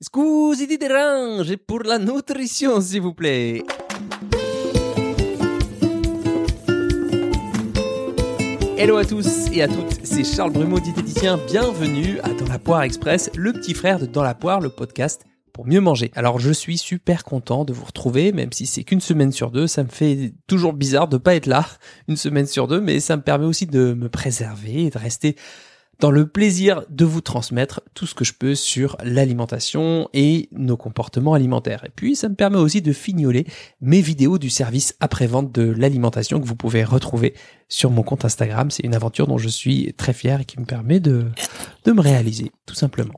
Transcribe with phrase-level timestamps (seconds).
[0.00, 3.64] Scusi di déranger pour la nutrition, s'il vous plaît.
[8.76, 11.36] Hello à tous et à toutes, c'est Charles Brumeau, diététicien.
[11.48, 15.24] Bienvenue à Dans la Poire Express, le petit frère de Dans la Poire, le podcast
[15.52, 16.12] pour mieux manger.
[16.14, 19.66] Alors je suis super content de vous retrouver, même si c'est qu'une semaine sur deux.
[19.66, 21.66] Ça me fait toujours bizarre de pas être là
[22.06, 25.34] une semaine sur deux, mais ça me permet aussi de me préserver et de rester
[26.00, 30.76] dans le plaisir de vous transmettre tout ce que je peux sur l'alimentation et nos
[30.76, 31.84] comportements alimentaires.
[31.84, 33.46] Et puis, ça me permet aussi de fignoler
[33.80, 37.34] mes vidéos du service après-vente de l'alimentation que vous pouvez retrouver
[37.68, 38.70] sur mon compte Instagram.
[38.70, 41.26] C'est une aventure dont je suis très fier et qui me permet de,
[41.84, 43.14] de me réaliser, tout simplement.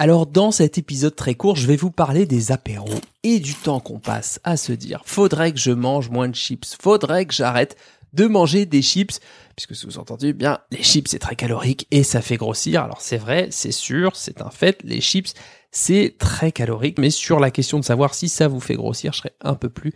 [0.00, 3.80] Alors dans cet épisode très court, je vais vous parler des apéros et du temps
[3.80, 7.76] qu'on passe à se dire faudrait que je mange moins de chips, faudrait que j'arrête
[8.12, 9.20] de manger des chips,
[9.56, 12.82] puisque sous-entendu, bien, les chips c'est très calorique et ça fait grossir.
[12.82, 15.34] Alors c'est vrai, c'est sûr, c'est un fait, les chips
[15.70, 19.18] c'est très calorique, mais sur la question de savoir si ça vous fait grossir, je
[19.18, 19.92] serais un peu plus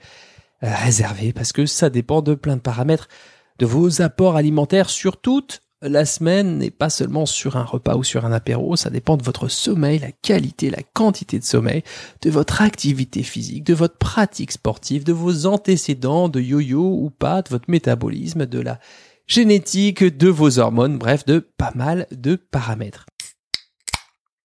[0.62, 1.32] euh, réservé.
[1.32, 3.08] Parce que ça dépend de plein de paramètres,
[3.58, 8.04] de vos apports alimentaires sur toute la semaine n'est pas seulement sur un repas ou
[8.04, 11.82] sur un apéro, ça dépend de votre sommeil, la qualité, la quantité de sommeil,
[12.22, 17.42] de votre activité physique, de votre pratique sportive, de vos antécédents de yo-yo ou pas,
[17.42, 18.78] de votre métabolisme, de la
[19.26, 23.06] génétique, de vos hormones, bref, de pas mal de paramètres.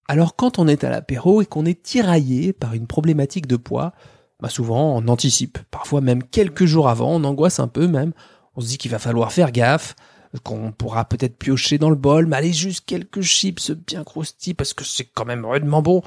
[0.07, 3.93] Alors quand on est à l'apéro et qu'on est tiraillé par une problématique de poids,
[4.39, 8.13] bah souvent on anticipe, parfois même quelques jours avant, on angoisse un peu même,
[8.55, 9.95] on se dit qu'il va falloir faire gaffe,
[10.43, 14.73] qu'on pourra peut-être piocher dans le bol, mais allez juste quelques chips bien croustilles parce
[14.73, 16.01] que c'est quand même rudement bon.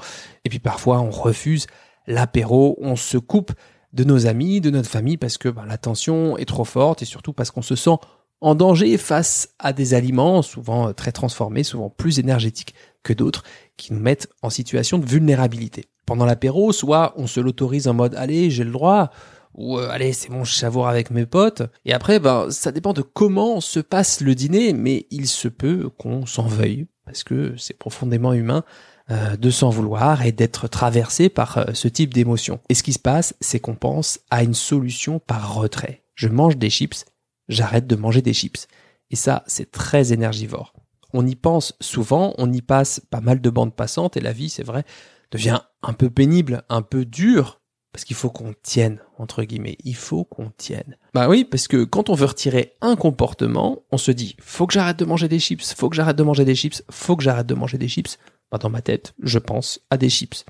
[0.45, 1.67] Et puis parfois on refuse
[2.07, 3.51] l'apéro, on se coupe
[3.93, 7.05] de nos amis, de notre famille parce que ben, la tension est trop forte et
[7.05, 7.97] surtout parce qu'on se sent
[8.39, 13.43] en danger face à des aliments souvent très transformés, souvent plus énergétiques que d'autres,
[13.77, 15.85] qui nous mettent en situation de vulnérabilité.
[16.05, 19.11] Pendant l'apéro, soit on se l'autorise en mode allez, j'ai le droit,
[19.53, 22.93] ou euh, allez c'est bon je savoure avec mes potes et après ben ça dépend
[22.93, 27.53] de comment se passe le dîner mais il se peut qu'on s'en veuille parce que
[27.57, 28.63] c'est profondément humain
[29.11, 32.61] euh, de s'en vouloir et d'être traversé par euh, ce type d'émotion.
[32.69, 36.03] Et ce qui se passe, c'est qu'on pense à une solution par retrait.
[36.15, 37.03] Je mange des chips,
[37.49, 38.67] j'arrête de manger des chips.
[39.09, 40.73] Et ça, c'est très énergivore.
[41.13, 44.49] On y pense souvent, on y passe pas mal de bandes passantes et la vie,
[44.49, 44.85] c'est vrai,
[45.31, 47.59] devient un peu pénible, un peu dure
[47.91, 49.77] parce qu'il faut qu'on tienne, entre guillemets.
[49.83, 50.97] Il faut qu'on tienne.
[51.13, 54.73] Bah oui, parce que quand on veut retirer un comportement, on se dit, faut que
[54.73, 57.47] j'arrête de manger des chips, faut que j'arrête de manger des chips, faut que j'arrête
[57.47, 58.17] de manger des chips.
[58.51, 60.45] Bah dans ma tête, je pense à des chips.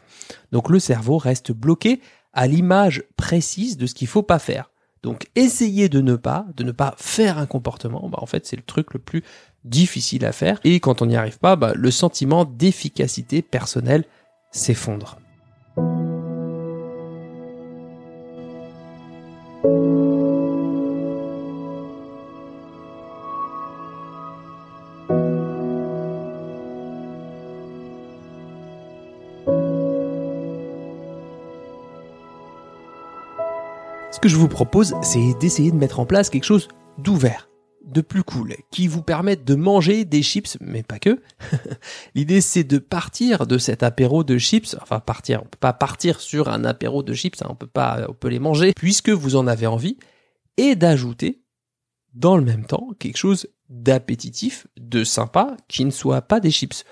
[0.51, 2.01] Donc le cerveau reste bloqué
[2.33, 4.71] à l'image précise de ce qu'il faut pas faire.
[5.03, 8.55] Donc essayer de ne pas, de ne pas faire un comportement, bah en fait c'est
[8.55, 9.23] le truc le plus
[9.65, 10.59] difficile à faire.
[10.63, 14.05] Et quand on n'y arrive pas, bah, le sentiment d'efficacité personnelle
[14.51, 15.20] s'effondre.
[19.63, 19.67] Ce
[34.19, 36.67] que je vous propose, c'est d'essayer de mettre en place quelque chose
[36.97, 37.50] d'ouvert,
[37.85, 41.21] de plus cool, qui vous permette de manger des chips, mais pas que.
[42.15, 46.19] L'idée, c'est de partir de cet apéro de chips, enfin partir, on peut pas partir
[46.21, 49.35] sur un apéro de chips, hein, on peut pas, on peut les manger, puisque vous
[49.35, 49.97] en avez envie,
[50.57, 51.41] et d'ajouter,
[52.13, 56.83] dans le même temps, quelque chose d'appétitif, de sympa, qui ne soit pas des chips.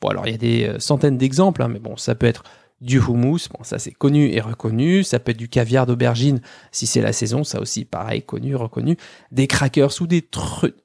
[0.00, 2.44] Bon, alors il y a des euh, centaines d'exemples, hein, mais bon, ça peut être
[2.80, 6.40] du houmous, bon ça c'est connu et reconnu, ça peut être du caviar d'aubergine
[6.70, 8.96] si c'est la saison, ça aussi pareil, connu, reconnu,
[9.32, 10.28] des crackers ou des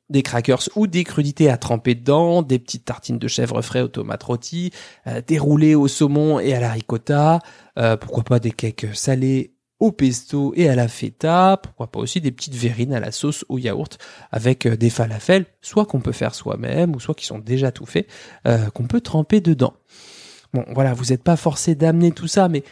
[0.09, 3.87] des crackers ou des crudités à tremper dedans, des petites tartines de chèvre frais aux
[3.87, 4.71] tomates rôties,
[5.07, 7.39] euh, des roulés au saumon et à la ricotta,
[7.77, 12.21] euh, pourquoi pas des cakes salés au pesto et à la feta, pourquoi pas aussi
[12.21, 13.97] des petites verrines à la sauce au yaourt
[14.31, 17.85] avec euh, des falafels, soit qu'on peut faire soi-même ou soit qui sont déjà tout
[17.85, 18.07] faits,
[18.73, 19.73] qu'on peut tremper dedans.
[20.53, 22.63] Bon, voilà, vous n'êtes pas forcé d'amener tout ça, mais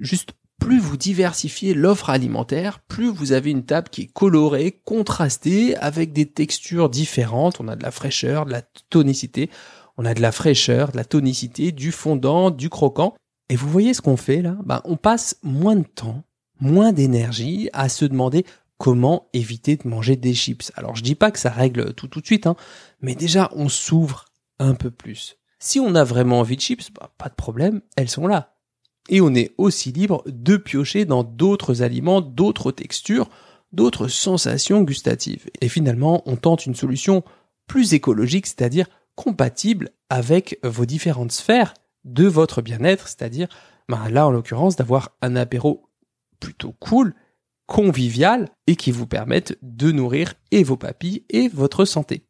[0.00, 5.76] juste plus vous diversifiez l'offre alimentaire, plus vous avez une table qui est colorée, contrastée,
[5.76, 7.60] avec des textures différentes.
[7.60, 9.50] On a de la fraîcheur, de la tonicité.
[9.96, 13.14] On a de la fraîcheur, de la tonicité, du fondant, du croquant.
[13.48, 14.56] Et vous voyez ce qu'on fait là?
[14.64, 16.22] Ben, On passe moins de temps,
[16.60, 18.46] moins d'énergie à se demander
[18.78, 20.72] comment éviter de manger des chips.
[20.76, 22.56] Alors je dis pas que ça règle tout tout de suite, hein,
[23.00, 24.24] mais déjà on s'ouvre
[24.58, 25.36] un peu plus.
[25.64, 28.56] Si on a vraiment envie de chips, bah, pas de problème, elles sont là.
[29.08, 33.30] Et on est aussi libre de piocher dans d'autres aliments, d'autres textures,
[33.70, 35.48] d'autres sensations gustatives.
[35.60, 37.22] Et finalement, on tente une solution
[37.68, 43.46] plus écologique, c'est-à-dire compatible avec vos différentes sphères de votre bien-être, c'est-à-dire
[43.88, 45.88] ben là en l'occurrence d'avoir un apéro
[46.40, 47.14] plutôt cool,
[47.66, 52.26] convivial et qui vous permette de nourrir et vos papilles et votre santé.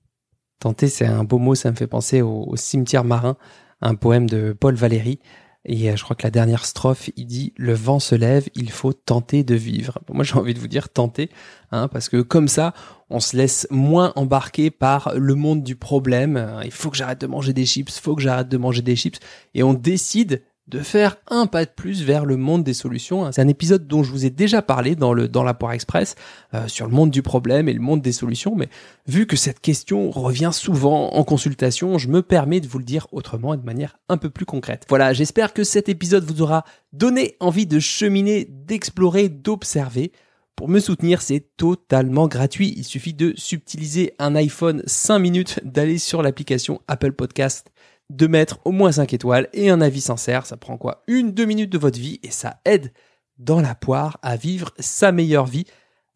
[0.62, 3.36] Tenter, c'est un beau mot, ça me fait penser au, cimetière marin,
[3.80, 5.18] un poème de Paul Valéry.
[5.64, 8.70] Et euh, je crois que la dernière strophe, il dit le vent se lève, il
[8.70, 9.98] faut tenter de vivre.
[10.12, 11.30] Moi, j'ai envie de vous dire tenter,
[11.72, 12.74] hein, parce que comme ça,
[13.10, 16.60] on se laisse moins embarquer par le monde du problème.
[16.64, 19.18] Il faut que j'arrête de manger des chips, faut que j'arrête de manger des chips,
[19.54, 23.30] et on décide de faire un pas de plus vers le monde des solutions.
[23.32, 26.14] C'est un épisode dont je vous ai déjà parlé dans le dans la Poire Express
[26.54, 28.68] euh, sur le monde du problème et le monde des solutions, mais
[29.06, 33.08] vu que cette question revient souvent en consultation, je me permets de vous le dire
[33.12, 34.86] autrement et de manière un peu plus concrète.
[34.88, 40.12] Voilà, j'espère que cet épisode vous aura donné envie de cheminer, d'explorer, d'observer.
[40.54, 42.74] Pour me soutenir, c'est totalement gratuit.
[42.76, 47.72] Il suffit de subtiliser un iPhone 5 minutes, d'aller sur l'application Apple Podcast
[48.12, 50.46] de mettre au moins 5 étoiles et un avis sincère.
[50.46, 51.02] Ça prend quoi?
[51.06, 52.92] Une, deux minutes de votre vie et ça aide
[53.38, 55.64] dans la poire à vivre sa meilleure vie.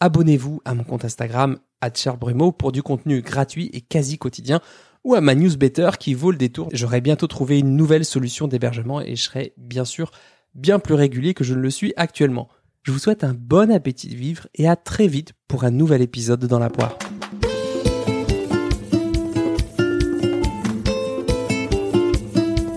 [0.01, 1.59] Abonnez-vous à mon compte Instagram,
[2.19, 4.61] Brumo, pour du contenu gratuit et quasi quotidien
[5.05, 6.69] ou à ma newsletter qui vaut le détour.
[6.73, 10.11] J'aurai bientôt trouvé une nouvelle solution d'hébergement et je serai bien sûr
[10.55, 12.49] bien plus régulier que je ne le suis actuellement.
[12.83, 16.03] Je vous souhaite un bon appétit de vivre et à très vite pour un nouvel
[16.03, 16.99] épisode dans la poire.